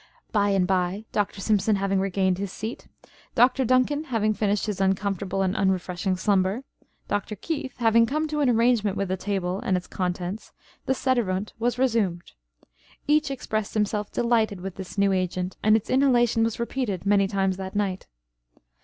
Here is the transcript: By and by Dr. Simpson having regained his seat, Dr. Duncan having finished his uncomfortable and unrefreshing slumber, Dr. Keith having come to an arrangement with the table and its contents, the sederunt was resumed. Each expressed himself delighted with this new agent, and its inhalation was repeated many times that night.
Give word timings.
By 0.31 0.49
and 0.49 0.65
by 0.65 1.05
Dr. 1.11 1.41
Simpson 1.41 1.75
having 1.75 1.99
regained 1.99 2.39
his 2.39 2.51
seat, 2.51 2.87
Dr. 3.35 3.63
Duncan 3.63 4.05
having 4.05 4.33
finished 4.33 4.65
his 4.65 4.81
uncomfortable 4.81 5.43
and 5.43 5.55
unrefreshing 5.55 6.17
slumber, 6.17 6.63
Dr. 7.07 7.35
Keith 7.35 7.77
having 7.77 8.07
come 8.07 8.27
to 8.29 8.39
an 8.39 8.49
arrangement 8.49 8.97
with 8.97 9.09
the 9.09 9.15
table 9.15 9.59
and 9.59 9.77
its 9.77 9.85
contents, 9.85 10.53
the 10.87 10.93
sederunt 10.95 11.53
was 11.59 11.77
resumed. 11.77 12.31
Each 13.07 13.29
expressed 13.29 13.75
himself 13.75 14.11
delighted 14.11 14.59
with 14.59 14.73
this 14.73 14.97
new 14.97 15.13
agent, 15.13 15.55
and 15.61 15.75
its 15.77 15.87
inhalation 15.87 16.43
was 16.43 16.59
repeated 16.59 17.05
many 17.05 17.27
times 17.27 17.57
that 17.57 17.75
night. 17.75 18.07